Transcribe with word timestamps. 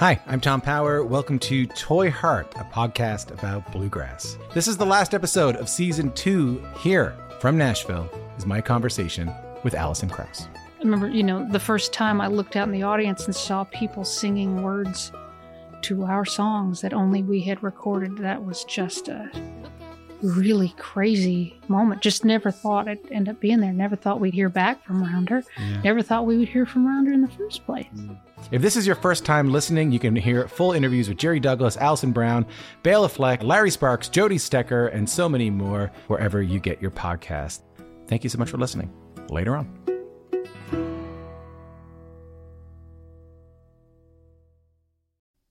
Hi, 0.00 0.18
I'm 0.26 0.40
Tom 0.40 0.62
Power. 0.62 1.04
Welcome 1.04 1.38
to 1.40 1.66
Toy 1.66 2.10
Heart, 2.10 2.54
a 2.56 2.64
podcast 2.64 3.32
about 3.32 3.70
bluegrass. 3.70 4.38
This 4.54 4.66
is 4.66 4.78
the 4.78 4.86
last 4.86 5.12
episode 5.12 5.56
of 5.56 5.68
season 5.68 6.10
two. 6.12 6.66
Here 6.78 7.14
from 7.38 7.58
Nashville 7.58 8.08
is 8.38 8.46
my 8.46 8.62
conversation 8.62 9.30
with 9.62 9.74
Alison 9.74 10.08
Krauss. 10.08 10.48
I 10.54 10.78
remember, 10.78 11.06
you 11.06 11.22
know, 11.22 11.46
the 11.50 11.60
first 11.60 11.92
time 11.92 12.18
I 12.18 12.28
looked 12.28 12.56
out 12.56 12.66
in 12.66 12.72
the 12.72 12.82
audience 12.82 13.26
and 13.26 13.36
saw 13.36 13.64
people 13.64 14.06
singing 14.06 14.62
words 14.62 15.12
to 15.82 16.04
our 16.06 16.24
songs 16.24 16.80
that 16.80 16.94
only 16.94 17.22
we 17.22 17.42
had 17.42 17.62
recorded. 17.62 18.16
That 18.16 18.42
was 18.42 18.64
just 18.64 19.08
a 19.08 19.30
really 20.22 20.74
crazy 20.78 21.58
moment. 21.68 22.00
Just 22.00 22.24
never 22.24 22.50
thought 22.50 22.88
it'd 22.88 23.10
end 23.12 23.28
up 23.28 23.40
being 23.40 23.60
there. 23.60 23.72
Never 23.72 23.96
thought 23.96 24.20
we'd 24.20 24.34
hear 24.34 24.48
back 24.48 24.84
from 24.84 25.02
Rounder. 25.02 25.42
Yeah. 25.58 25.80
Never 25.82 26.02
thought 26.02 26.26
we 26.26 26.38
would 26.38 26.48
hear 26.48 26.66
from 26.66 26.86
Rounder 26.86 27.12
in 27.12 27.22
the 27.22 27.28
first 27.28 27.64
place. 27.64 27.86
Mm. 27.94 28.18
If 28.50 28.62
this 28.62 28.76
is 28.76 28.86
your 28.86 28.96
first 28.96 29.24
time 29.24 29.50
listening, 29.52 29.92
you 29.92 29.98
can 29.98 30.16
hear 30.16 30.48
full 30.48 30.72
interviews 30.72 31.08
with 31.08 31.18
Jerry 31.18 31.40
Douglas, 31.40 31.76
Alison 31.76 32.12
Brown, 32.12 32.46
Bela 32.82 33.08
Fleck, 33.08 33.42
Larry 33.42 33.70
Sparks, 33.70 34.08
Jody 34.08 34.36
Stecher, 34.36 34.92
and 34.94 35.08
so 35.08 35.28
many 35.28 35.50
more 35.50 35.90
wherever 36.06 36.42
you 36.42 36.58
get 36.58 36.80
your 36.80 36.90
podcast. 36.90 37.60
Thank 38.06 38.24
you 38.24 38.30
so 38.30 38.38
much 38.38 38.50
for 38.50 38.58
listening. 38.58 38.90
Later 39.28 39.56
on. 39.56 39.99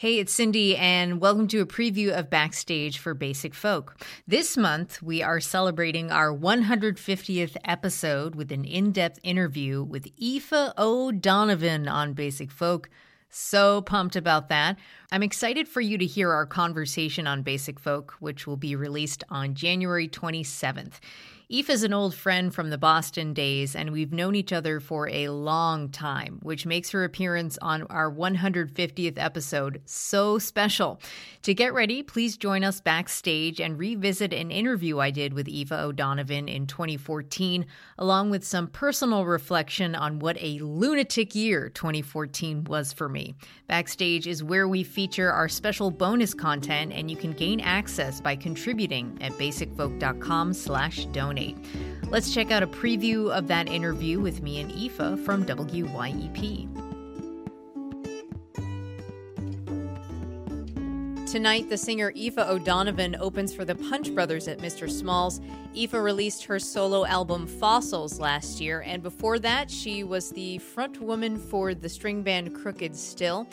Hey, 0.00 0.18
it's 0.18 0.32
Cindy, 0.32 0.78
and 0.78 1.20
welcome 1.20 1.46
to 1.48 1.60
a 1.60 1.66
preview 1.66 2.10
of 2.10 2.30
Backstage 2.30 2.96
for 2.96 3.12
Basic 3.12 3.54
Folk. 3.54 4.02
This 4.26 4.56
month, 4.56 5.02
we 5.02 5.22
are 5.22 5.40
celebrating 5.40 6.10
our 6.10 6.34
150th 6.34 7.58
episode 7.66 8.34
with 8.34 8.50
an 8.50 8.64
in 8.64 8.92
depth 8.92 9.20
interview 9.22 9.82
with 9.82 10.08
Aoife 10.18 10.72
O'Donovan 10.78 11.86
on 11.86 12.14
Basic 12.14 12.50
Folk. 12.50 12.88
So 13.28 13.82
pumped 13.82 14.16
about 14.16 14.48
that. 14.48 14.78
I'm 15.12 15.22
excited 15.22 15.68
for 15.68 15.82
you 15.82 15.98
to 15.98 16.06
hear 16.06 16.32
our 16.32 16.46
conversation 16.46 17.26
on 17.26 17.42
Basic 17.42 17.78
Folk, 17.78 18.14
which 18.20 18.46
will 18.46 18.56
be 18.56 18.74
released 18.74 19.22
on 19.28 19.54
January 19.54 20.08
27th. 20.08 20.94
Aoife 21.52 21.70
is 21.70 21.82
an 21.82 21.92
old 21.92 22.14
friend 22.14 22.54
from 22.54 22.70
the 22.70 22.78
Boston 22.78 23.34
days, 23.34 23.74
and 23.74 23.90
we've 23.90 24.12
known 24.12 24.36
each 24.36 24.52
other 24.52 24.78
for 24.78 25.08
a 25.08 25.30
long 25.30 25.88
time, 25.88 26.38
which 26.44 26.64
makes 26.64 26.90
her 26.90 27.02
appearance 27.02 27.58
on 27.60 27.82
our 27.90 28.08
150th 28.08 29.18
episode 29.18 29.82
so 29.84 30.38
special. 30.38 31.00
To 31.42 31.52
get 31.52 31.74
ready, 31.74 32.04
please 32.04 32.36
join 32.36 32.62
us 32.62 32.80
backstage 32.80 33.60
and 33.60 33.76
revisit 33.76 34.32
an 34.32 34.52
interview 34.52 35.00
I 35.00 35.10
did 35.10 35.34
with 35.34 35.48
Aoife 35.48 35.72
O'Donovan 35.72 36.46
in 36.46 36.68
2014, 36.68 37.66
along 37.98 38.30
with 38.30 38.46
some 38.46 38.68
personal 38.68 39.24
reflection 39.24 39.96
on 39.96 40.20
what 40.20 40.36
a 40.40 40.60
lunatic 40.60 41.34
year 41.34 41.68
2014 41.68 42.62
was 42.62 42.92
for 42.92 43.08
me. 43.08 43.34
Backstage 43.66 44.28
is 44.28 44.44
where 44.44 44.68
we 44.68 44.84
feature 44.84 45.32
our 45.32 45.48
special 45.48 45.90
bonus 45.90 46.32
content, 46.32 46.92
and 46.92 47.10
you 47.10 47.16
can 47.16 47.32
gain 47.32 47.58
access 47.58 48.20
by 48.20 48.36
contributing 48.36 49.18
at 49.20 49.32
Let's 52.08 52.34
check 52.34 52.50
out 52.50 52.62
a 52.62 52.66
preview 52.66 53.30
of 53.30 53.46
that 53.48 53.68
interview 53.68 54.20
with 54.20 54.42
me 54.42 54.60
and 54.60 54.72
Aoife 54.72 55.24
from 55.24 55.44
WYEP. 55.44 56.68
Tonight, 61.30 61.68
the 61.68 61.78
singer 61.78 62.12
Aoife 62.16 62.38
O'Donovan 62.38 63.14
opens 63.20 63.54
for 63.54 63.64
the 63.64 63.76
Punch 63.76 64.12
Brothers 64.12 64.48
at 64.48 64.58
Mr. 64.58 64.90
Smalls. 64.90 65.40
Aoife 65.76 65.92
released 65.92 66.42
her 66.46 66.58
solo 66.58 67.06
album 67.06 67.46
Fossils 67.46 68.18
last 68.18 68.60
year, 68.60 68.80
and 68.80 69.00
before 69.00 69.38
that, 69.38 69.70
she 69.70 70.02
was 70.02 70.30
the 70.30 70.58
front 70.58 71.00
woman 71.00 71.38
for 71.38 71.72
the 71.72 71.88
string 71.88 72.24
band 72.24 72.56
Crooked 72.56 72.96
Still. 72.96 73.46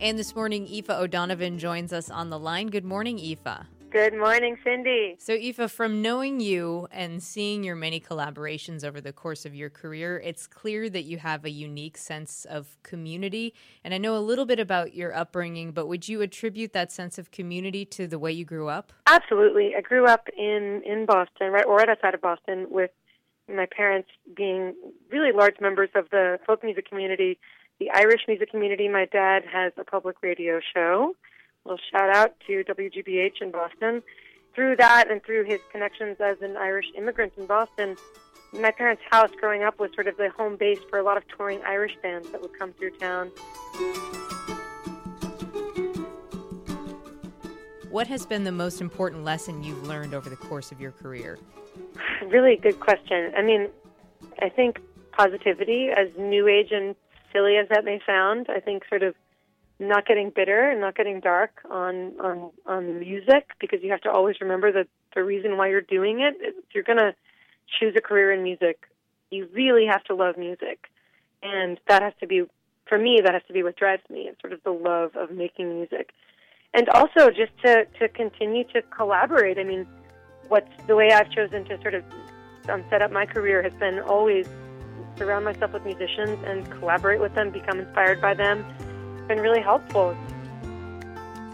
And 0.00 0.16
this 0.16 0.36
morning, 0.36 0.68
Aoife 0.68 0.90
O'Donovan 0.90 1.58
joins 1.58 1.92
us 1.92 2.08
on 2.08 2.30
the 2.30 2.38
line. 2.38 2.68
Good 2.68 2.84
morning, 2.84 3.18
Aoife. 3.18 3.66
Good 3.94 4.14
morning, 4.14 4.56
Cindy. 4.64 5.14
So, 5.20 5.34
Aoife, 5.34 5.70
from 5.70 6.02
knowing 6.02 6.40
you 6.40 6.88
and 6.90 7.22
seeing 7.22 7.62
your 7.62 7.76
many 7.76 8.00
collaborations 8.00 8.82
over 8.82 9.00
the 9.00 9.12
course 9.12 9.46
of 9.46 9.54
your 9.54 9.70
career, 9.70 10.18
it's 10.18 10.48
clear 10.48 10.90
that 10.90 11.04
you 11.04 11.18
have 11.18 11.44
a 11.44 11.50
unique 11.50 11.96
sense 11.96 12.44
of 12.44 12.76
community. 12.82 13.54
And 13.84 13.94
I 13.94 13.98
know 13.98 14.16
a 14.16 14.18
little 14.18 14.46
bit 14.46 14.58
about 14.58 14.94
your 14.94 15.14
upbringing, 15.14 15.70
but 15.70 15.86
would 15.86 16.08
you 16.08 16.22
attribute 16.22 16.72
that 16.72 16.90
sense 16.90 17.18
of 17.18 17.30
community 17.30 17.84
to 17.84 18.08
the 18.08 18.18
way 18.18 18.32
you 18.32 18.44
grew 18.44 18.68
up? 18.68 18.92
Absolutely. 19.06 19.76
I 19.78 19.80
grew 19.80 20.06
up 20.06 20.28
in, 20.36 20.82
in 20.84 21.06
Boston, 21.06 21.52
right, 21.52 21.64
or 21.64 21.76
right 21.76 21.88
outside 21.88 22.14
of 22.14 22.20
Boston, 22.20 22.66
with 22.70 22.90
my 23.48 23.66
parents 23.66 24.08
being 24.36 24.74
really 25.12 25.30
large 25.30 25.60
members 25.60 25.90
of 25.94 26.10
the 26.10 26.40
folk 26.44 26.64
music 26.64 26.88
community, 26.88 27.38
the 27.78 27.92
Irish 27.92 28.22
music 28.26 28.50
community. 28.50 28.88
My 28.88 29.04
dad 29.04 29.44
has 29.52 29.72
a 29.78 29.84
public 29.84 30.16
radio 30.20 30.58
show 30.74 31.14
little 31.64 31.80
shout 31.90 32.14
out 32.14 32.34
to 32.46 32.62
WGBH 32.64 33.40
in 33.40 33.50
Boston. 33.50 34.02
Through 34.54 34.76
that 34.76 35.10
and 35.10 35.22
through 35.24 35.44
his 35.44 35.60
connections 35.72 36.18
as 36.20 36.36
an 36.42 36.56
Irish 36.56 36.86
immigrant 36.96 37.32
in 37.36 37.46
Boston, 37.46 37.96
my 38.52 38.70
parents' 38.70 39.02
house 39.10 39.30
growing 39.40 39.62
up 39.62 39.80
was 39.80 39.90
sort 39.94 40.06
of 40.06 40.16
the 40.16 40.30
home 40.30 40.56
base 40.56 40.78
for 40.90 40.98
a 40.98 41.02
lot 41.02 41.16
of 41.16 41.24
touring 41.28 41.60
Irish 41.66 41.96
bands 42.02 42.30
that 42.30 42.40
would 42.40 42.56
come 42.58 42.72
through 42.74 42.90
town. 42.98 43.28
What 47.90 48.06
has 48.08 48.26
been 48.26 48.44
the 48.44 48.52
most 48.52 48.80
important 48.80 49.24
lesson 49.24 49.62
you've 49.62 49.86
learned 49.86 50.14
over 50.14 50.28
the 50.28 50.36
course 50.36 50.70
of 50.70 50.80
your 50.80 50.92
career? 50.92 51.38
Really 52.26 52.56
good 52.56 52.80
question. 52.80 53.32
I 53.36 53.42
mean, 53.42 53.68
I 54.40 54.48
think 54.48 54.80
positivity, 55.12 55.90
as 55.90 56.08
new 56.18 56.48
age 56.48 56.68
and 56.72 56.96
silly 57.32 57.56
as 57.56 57.68
that 57.68 57.84
may 57.84 58.00
sound, 58.06 58.46
I 58.48 58.60
think 58.60 58.84
sort 58.88 59.02
of 59.02 59.14
not 59.78 60.06
getting 60.06 60.30
bitter 60.34 60.70
and 60.70 60.80
not 60.80 60.96
getting 60.96 61.20
dark 61.20 61.60
on 61.70 62.12
on 62.20 62.50
on 62.66 63.00
music 63.00 63.48
because 63.60 63.80
you 63.82 63.90
have 63.90 64.00
to 64.02 64.10
always 64.10 64.36
remember 64.40 64.70
that 64.72 64.86
the 65.14 65.24
reason 65.24 65.56
why 65.56 65.68
you're 65.68 65.80
doing 65.80 66.20
it 66.20 66.34
if 66.40 66.54
you're 66.74 66.84
going 66.84 66.98
to 66.98 67.14
choose 67.78 67.94
a 67.96 68.00
career 68.00 68.32
in 68.32 68.42
music. 68.42 68.88
You 69.30 69.48
really 69.52 69.86
have 69.86 70.04
to 70.04 70.14
love 70.14 70.36
music. 70.36 70.86
And 71.42 71.78
that 71.88 72.02
has 72.02 72.12
to 72.20 72.26
be 72.26 72.44
for 72.88 72.98
me 72.98 73.20
that 73.24 73.34
has 73.34 73.42
to 73.48 73.52
be 73.52 73.62
what 73.62 73.76
drives 73.76 74.02
me 74.10 74.28
it's 74.28 74.40
sort 74.40 74.52
of 74.52 74.62
the 74.62 74.70
love 74.70 75.16
of 75.16 75.30
making 75.30 75.74
music. 75.74 76.10
And 76.72 76.88
also 76.90 77.30
just 77.30 77.52
to 77.64 77.86
to 77.98 78.08
continue 78.08 78.64
to 78.72 78.82
collaborate. 78.82 79.58
I 79.58 79.64
mean 79.64 79.86
what's 80.48 80.70
the 80.86 80.94
way 80.94 81.10
i've 81.10 81.30
chosen 81.30 81.64
to 81.64 81.80
sort 81.80 81.94
of 81.94 82.04
um, 82.68 82.84
set 82.90 83.02
up 83.02 83.10
my 83.10 83.26
career 83.26 83.62
has 83.62 83.72
been 83.74 83.98
always 84.00 84.46
surround 85.16 85.44
myself 85.44 85.72
with 85.72 85.84
musicians 85.84 86.38
and 86.46 86.70
collaborate 86.72 87.20
with 87.20 87.34
them 87.34 87.50
become 87.50 87.78
inspired 87.78 88.20
by 88.20 88.34
them 88.34 88.64
been 89.28 89.38
really 89.38 89.60
helpful. 89.60 90.16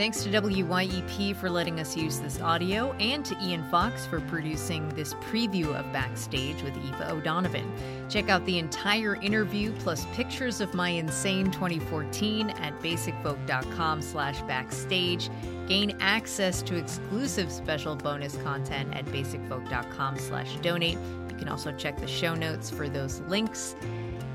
Thanks 0.00 0.22
to 0.22 0.30
WYEP 0.30 1.36
for 1.36 1.50
letting 1.50 1.78
us 1.78 1.94
use 1.94 2.20
this 2.20 2.40
audio 2.40 2.92
and 2.92 3.22
to 3.22 3.36
Ian 3.42 3.62
Fox 3.70 4.06
for 4.06 4.18
producing 4.20 4.88
this 4.94 5.12
preview 5.12 5.78
of 5.78 5.92
Backstage 5.92 6.62
with 6.62 6.74
Aoife 6.74 7.10
O'Donovan. 7.10 7.70
Check 8.08 8.30
out 8.30 8.42
the 8.46 8.58
entire 8.58 9.16
interview 9.16 9.74
plus 9.80 10.06
pictures 10.14 10.62
of 10.62 10.72
my 10.72 10.88
insane 10.88 11.50
2014 11.50 12.48
at 12.48 12.80
basicfolk.com 12.80 14.00
slash 14.00 14.40
backstage. 14.42 15.28
Gain 15.68 15.94
access 16.00 16.62
to 16.62 16.76
exclusive 16.76 17.52
special 17.52 17.94
bonus 17.94 18.38
content 18.38 18.94
at 18.94 19.04
basicfolk.com 19.04 20.18
slash 20.18 20.56
donate. 20.62 20.96
You 21.28 21.36
can 21.36 21.48
also 21.48 21.72
check 21.72 21.98
the 21.98 22.08
show 22.08 22.34
notes 22.34 22.70
for 22.70 22.88
those 22.88 23.20
links. 23.28 23.76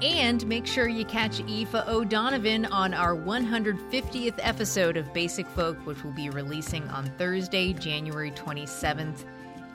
And 0.00 0.46
make 0.46 0.66
sure 0.66 0.88
you 0.88 1.04
catch 1.04 1.40
Aoife 1.40 1.74
O'Donovan 1.74 2.66
on 2.66 2.94
our 2.94 3.16
150th 3.16 4.38
episode 4.38 4.96
of 4.96 5.12
Basic 5.12 5.46
Folk, 5.48 5.76
which 5.86 6.04
will 6.04 6.12
be 6.12 6.30
releasing 6.30 6.88
on 6.90 7.06
Thursday, 7.18 7.72
January 7.72 8.30
27th. 8.30 9.24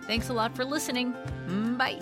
Thanks 0.04 0.30
a 0.30 0.34
lot 0.34 0.56
for 0.56 0.64
listening. 0.64 1.14
Bye. 1.78 2.00